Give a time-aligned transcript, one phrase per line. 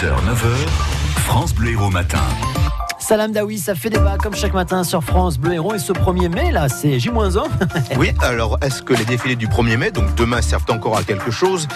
[0.00, 0.68] 6h, 9h,
[1.26, 2.24] France Bleu Héros Matin.
[3.10, 5.74] Salam Daoui, ça fait débat comme chaque matin sur France Bleu Héros.
[5.74, 7.42] Et ce 1er mai, là, c'est J-1.
[7.98, 11.32] oui, alors est-ce que les défilés du 1er mai, donc demain, servent encore à quelque
[11.32, 11.66] chose?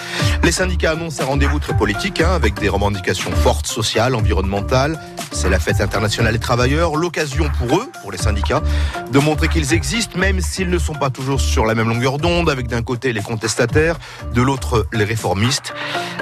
[0.45, 4.97] Les syndicats annoncent un rendez-vous très politique, hein, avec des revendications fortes, sociales, environnementales.
[5.33, 8.63] C'est la fête internationale des travailleurs, l'occasion pour eux, pour les syndicats,
[9.11, 12.49] de montrer qu'ils existent, même s'ils ne sont pas toujours sur la même longueur d'onde,
[12.49, 13.99] avec d'un côté les contestataires,
[14.33, 15.75] de l'autre les réformistes.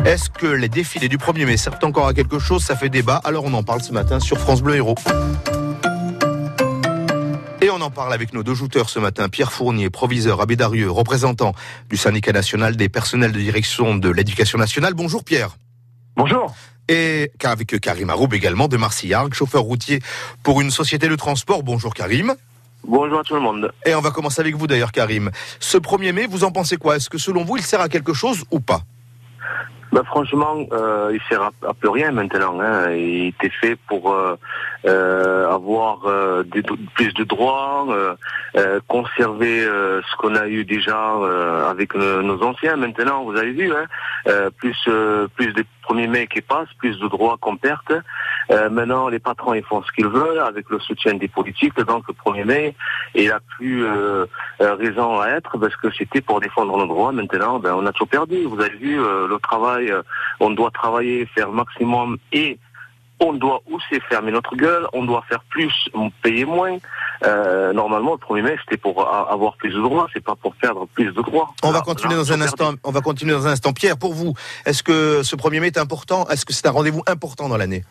[0.06, 2.64] Est-ce que les défilés du 1er mai servent encore à quelque chose?
[2.64, 4.94] Ça fait débat, alors on en parle ce matin sur France Bleu Héros.
[7.60, 9.28] Et on en parle avec nos deux jouteurs ce matin.
[9.28, 11.54] Pierre Fournier, proviseur à Bédarieux, représentant
[11.88, 14.94] du syndicat national des personnels de direction de l'éducation nationale.
[14.94, 15.56] Bonjour Pierre.
[16.16, 16.54] Bonjour.
[16.88, 20.00] Et avec Karim Aroub également de Marcillargues, chauffeur routier
[20.42, 21.62] pour une société de transport.
[21.62, 22.34] Bonjour Karim.
[22.84, 23.72] Bonjour à tout le monde.
[23.86, 25.30] Et on va commencer avec vous d'ailleurs Karim.
[25.60, 26.96] Ce 1er mai, vous en pensez quoi?
[26.96, 28.82] Est-ce que selon vous, il sert à quelque chose ou pas?
[29.92, 32.58] Bah, franchement, euh, il sert à, peu rien maintenant.
[32.60, 32.90] Hein.
[32.92, 34.36] Il était fait pour euh,
[34.86, 36.42] euh, avoir euh,
[36.94, 37.86] plus de droits,
[38.56, 41.14] euh, conserver ce qu'on a eu déjà
[41.68, 42.76] avec nos anciens.
[42.76, 44.76] Maintenant, vous avez vu, hein, plus
[45.36, 48.02] plus de premiers mai qui passent, plus de droits qu'on perd.
[48.50, 51.78] Maintenant, les patrons ils font ce qu'ils veulent avec le soutien des politiques.
[51.80, 52.74] Donc, le 1er mai,
[53.14, 53.84] il a plus
[54.60, 57.12] raison à être parce que c'était pour défendre nos droits.
[57.12, 58.44] Maintenant, ben, on a tout perdu.
[58.44, 59.92] Vous avez vu le travail.
[60.40, 62.58] on doit travailler, faire maximum et
[63.22, 65.72] on doit aussi fermer notre gueule, on doit faire plus,
[66.22, 66.78] payer moins.
[67.24, 70.86] Euh, normalement, le premier mai, c'était pour avoir plus de droits, c'est pas pour perdre
[70.94, 71.54] plus de droits.
[71.62, 72.72] On va continuer dans un instant.
[72.82, 73.72] On va continuer dans un instant.
[73.72, 74.34] Pierre, pour vous,
[74.66, 76.26] est-ce que ce premier mai est important?
[76.28, 77.84] Est-ce que c'est un rendez-vous important dans l'année?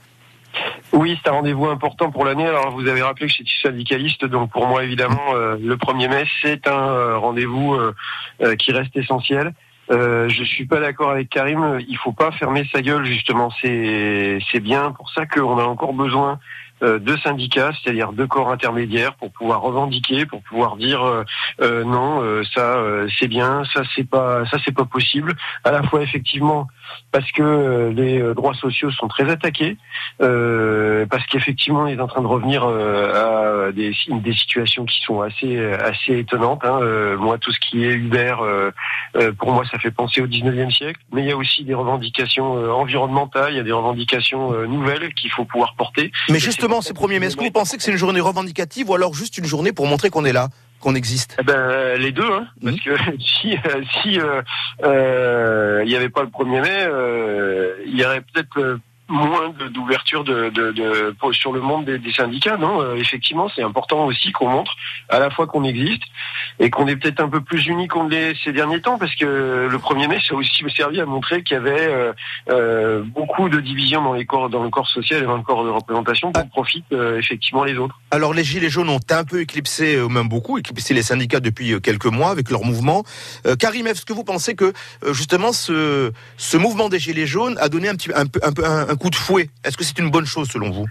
[0.94, 2.46] Oui, c'est un rendez-vous important pour l'année.
[2.46, 6.26] Alors, vous avez rappelé que j'étais syndicaliste, donc pour moi, évidemment, euh, le 1er mai,
[6.42, 7.78] c'est un euh, rendez-vous
[8.58, 9.54] qui reste essentiel.
[9.92, 11.80] Euh, je suis pas d'accord avec Karim.
[11.88, 13.52] Il faut pas fermer sa gueule justement.
[13.62, 16.40] C'est c'est bien pour ça qu'on a encore besoin
[16.84, 21.24] euh, de syndicats, c'est-à-dire de corps intermédiaires, pour pouvoir revendiquer, pour pouvoir dire euh,
[21.62, 22.24] euh non,
[22.56, 22.78] ça
[23.20, 25.36] c'est bien, ça c'est pas, ça c'est pas possible.
[25.64, 26.68] À la fois effectivement
[27.12, 29.78] parce que les droits sociaux sont très attaqués,
[30.20, 35.60] parce qu'effectivement on est en train de revenir à des, des situations qui sont assez
[35.60, 36.64] assez étonnantes.
[36.66, 36.80] Hein.
[37.18, 38.36] moi, tout ce qui est Uber,
[39.38, 41.00] pour moi, ça fait penser au 19e siècle.
[41.14, 45.32] Mais il y a aussi des revendications environnementales, il y a des revendications nouvelles qu'il
[45.32, 46.12] faut pouvoir porter.
[46.30, 47.26] Mais justement ces premiers mai.
[47.26, 49.88] Est-ce que vous pensez que c'est une journée revendicative ou alors juste une journée pour
[49.88, 50.48] montrer qu'on est là
[50.80, 51.36] qu'on existe?
[51.40, 52.80] Eh ben, Les deux, hein, parce mhm.
[52.80, 54.20] que si euh, si
[54.84, 58.80] euh, il n'y avait pas le 1er mai, il y aurait peut-être
[59.12, 62.58] moins d'ouverture de, de, de, sur le monde des, des syndicats.
[62.58, 64.76] Non, euh, effectivement, c'est important aussi qu'on montre
[65.10, 66.04] à la fois qu'on existe
[66.60, 69.68] et qu'on est peut-être un peu plus unis qu'on l'est ces derniers temps, parce que
[69.70, 72.14] le 1er mai, ça a aussi servi à montrer qu'il y avait euh,
[72.50, 75.64] euh, beaucoup de divisions dans les corps, dans le corps social et dans le corps
[75.64, 78.00] de représentation pour profiter euh, effectivement les autres.
[78.12, 81.80] Alors les gilets jaunes ont un peu éclipsé, ou même beaucoup, éclipsé les syndicats depuis
[81.82, 83.04] quelques mois avec leur mouvement.
[83.60, 84.74] Karim, est-ce que vous pensez que
[85.12, 88.66] justement ce, ce mouvement des gilets jaunes a donné un petit un peu un, peu,
[88.66, 89.50] un coup de fouet.
[89.64, 90.86] Est-ce que c'est une bonne chose selon vous?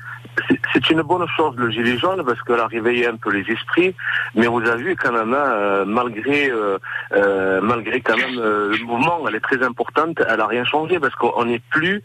[0.73, 3.95] C'est une bonne chose le gilet jaune parce qu'elle a réveillé un peu les esprits,
[4.35, 6.79] mais vous avez vu quand même, hein, euh, malgré euh,
[7.13, 11.15] euh, malgré quand même le mouvement, elle est très importante, elle a rien changé parce
[11.15, 12.03] qu'on n'est plus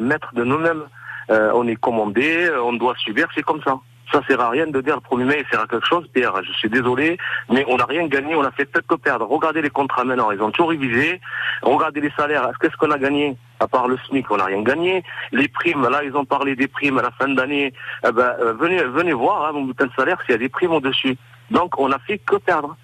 [0.00, 0.84] maître de nous-mêmes.
[1.28, 3.74] on est commandé, on doit subir, c'est comme ça.
[4.12, 6.06] Ça sert à rien de dire le 1er mai, il sert à quelque chose.
[6.12, 7.16] Pierre, je suis désolé,
[7.50, 9.26] mais on n'a rien gagné, on a fait peut-être que perdre.
[9.26, 11.20] Regardez les contrats maintenant, ils ont tout révisé.
[11.62, 12.50] Regardez les salaires.
[12.60, 15.02] Qu'est-ce qu'on a gagné À part le SMIC, on n'a rien gagné.
[15.32, 17.72] Les primes, là, ils ont parlé des primes à la fin d'année.
[18.06, 20.50] Eh ben, euh, venez, venez voir hein, mon bulletin de salaire s'il y a des
[20.50, 21.16] primes au-dessus.
[21.50, 22.76] Donc, on n'a fait que perdre.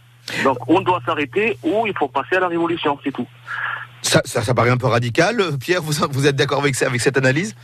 [0.45, 3.27] Donc, on doit s'arrêter ou il faut passer à la révolution, c'est tout.
[4.03, 5.43] Ça, ça, ça, paraît un peu radical.
[5.61, 7.55] Pierre, vous, vous êtes d'accord avec, avec cette analyse?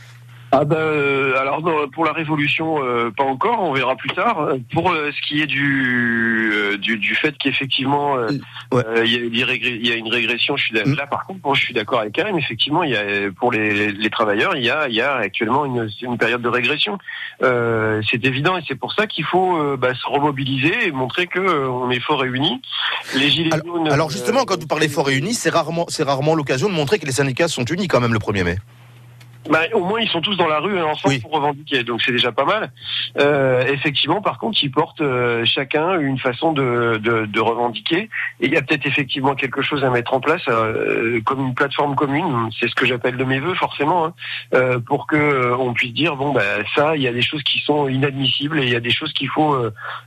[0.51, 1.61] Ah ben, euh, alors
[1.91, 4.49] pour la révolution, euh, pas encore, on verra plus tard.
[4.71, 10.07] Pour euh, ce qui est du du, du fait qu'effectivement il y, y, a une
[10.07, 10.95] régression, je suis mm.
[10.95, 12.37] là par contre, je suis d'accord avec Karim.
[12.37, 13.03] Effectivement, il y a
[13.37, 16.49] pour les, les travailleurs, il y a il y a actuellement une, une période de
[16.49, 16.97] régression.
[17.41, 21.89] c'est évident et c'est pour ça qu'il faut bah, se remobiliser et montrer que on
[21.89, 22.61] est fort réunis.
[23.15, 23.91] Les gilets alors, jaunes.
[23.91, 27.05] Alors justement, quand vous parlez fort réunis, c'est rarement c'est rarement l'occasion de montrer que
[27.05, 28.57] les syndicats sont unis quand même le 1er mai.
[29.49, 32.11] Bah, au moins ils sont tous dans la rue hein, ensemble pour revendiquer, donc c'est
[32.11, 32.71] déjà pas mal.
[33.19, 38.09] Euh, effectivement, par contre, ils portent euh, chacun une façon de, de, de revendiquer,
[38.39, 41.53] et il y a peut-être effectivement quelque chose à mettre en place, euh, comme une
[41.53, 42.49] plateforme commune.
[42.59, 44.13] C'est ce que j'appelle de mes voeux, forcément, hein,
[44.55, 46.41] euh, pour que euh, on puisse dire bon, bah
[46.73, 49.13] ça, il y a des choses qui sont inadmissibles et il y a des choses
[49.13, 49.55] qu'il faut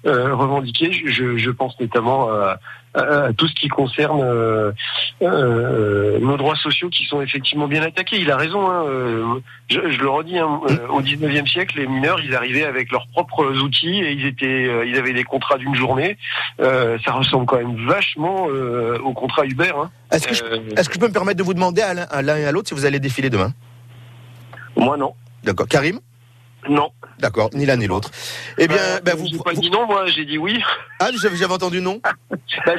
[0.04, 0.92] revendiquer.
[0.92, 2.58] Je, je, pense notamment à
[2.98, 4.72] à, tout ce qui concerne euh,
[5.22, 8.18] euh, nos droits sociaux qui sont effectivement bien attaqués.
[8.18, 8.68] Il a raison.
[8.68, 10.38] Hein, euh, je, je, le redis.
[10.38, 14.26] Hein, euh, au 19e siècle, les mineurs, ils arrivaient avec leurs propres outils et ils
[14.26, 16.16] étaient, ils avaient des contrats d'une journée.
[16.58, 19.72] ça ressemble quand même vachement au contrat Uber.
[19.76, 19.90] Hein.
[20.10, 22.52] Est-ce que, est que, je peux me permettre de vous demander à l'un et à
[22.52, 23.52] l'autre si vous allez défiler demain?
[24.76, 25.14] Moi, non.
[25.44, 25.66] D'accord.
[25.68, 26.00] Karim?
[26.68, 26.90] Non.
[27.18, 28.10] D'accord, ni l'un ni l'autre.
[28.58, 29.26] Eh bien, euh, ben, vous.
[29.26, 30.62] J'ai pas dit non, moi, j'ai dit oui.
[31.00, 32.00] Ah, j'avais entendu non
[32.66, 32.72] bah,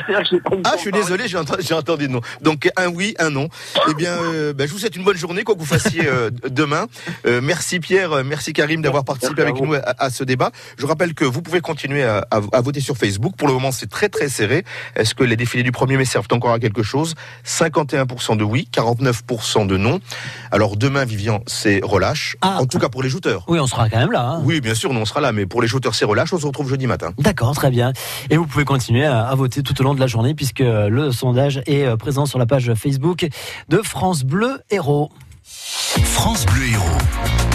[0.63, 2.21] Ah, je suis désolé, j'ai entendu, entendu, non.
[2.41, 3.49] Donc, un oui, un non.
[3.89, 6.29] Eh bien, euh, ben, je vous souhaite une bonne journée, quoi que vous fassiez euh,
[6.49, 6.87] demain.
[7.25, 10.51] merci Pierre, merci Karim d'avoir participé avec nous à, ce débat.
[10.77, 13.35] Je rappelle que vous pouvez continuer à, à voter sur Facebook.
[13.35, 14.63] Pour le moment, c'est très très serré.
[14.95, 17.15] Est-ce que les défilés du 1er mai servent encore à quelque chose?
[17.45, 19.99] 51% de oui, 49% de non.
[20.51, 22.37] Alors, demain, Vivian, c'est relâche.
[22.41, 22.59] Ah.
[22.59, 23.43] en tout cas pour les jouteurs.
[23.47, 24.31] Oui, on sera quand même là.
[24.31, 24.41] Hein.
[24.43, 25.31] Oui, bien sûr, on sera là.
[25.31, 26.33] Mais pour les shooters, c'est relâche.
[26.33, 27.11] On se retrouve jeudi matin.
[27.17, 27.93] D'accord, très bien.
[28.29, 31.61] Et vous pouvez continuer à, voter tout au long de la journée puisque le sondage
[31.65, 33.27] est euh, présent sur la page Facebook
[33.69, 35.09] de France Bleu Héros.
[35.43, 37.48] France Bleu Héros.